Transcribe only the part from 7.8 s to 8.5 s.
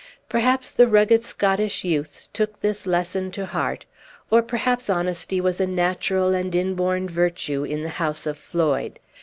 the house of